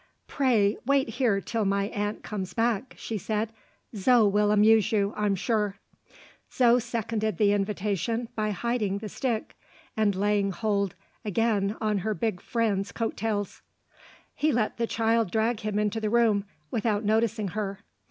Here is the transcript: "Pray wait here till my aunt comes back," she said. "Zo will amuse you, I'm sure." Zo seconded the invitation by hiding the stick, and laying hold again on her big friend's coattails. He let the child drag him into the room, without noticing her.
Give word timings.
"Pray 0.25 0.77
wait 0.83 1.09
here 1.09 1.39
till 1.39 1.63
my 1.63 1.83
aunt 1.89 2.23
comes 2.23 2.55
back," 2.55 2.95
she 2.97 3.19
said. 3.19 3.53
"Zo 3.95 4.27
will 4.27 4.49
amuse 4.49 4.91
you, 4.91 5.13
I'm 5.15 5.35
sure." 5.35 5.75
Zo 6.51 6.79
seconded 6.79 7.37
the 7.37 7.51
invitation 7.53 8.27
by 8.35 8.49
hiding 8.49 8.97
the 8.97 9.07
stick, 9.09 9.55
and 9.95 10.15
laying 10.15 10.49
hold 10.53 10.95
again 11.23 11.77
on 11.79 11.99
her 11.99 12.15
big 12.15 12.41
friend's 12.41 12.91
coattails. 12.91 13.61
He 14.33 14.51
let 14.51 14.77
the 14.77 14.87
child 14.87 15.29
drag 15.29 15.59
him 15.59 15.77
into 15.77 15.99
the 16.01 16.09
room, 16.09 16.45
without 16.71 17.05
noticing 17.05 17.49
her. 17.49 17.81